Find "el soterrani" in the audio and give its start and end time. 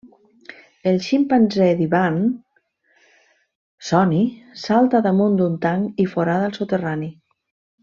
6.51-7.13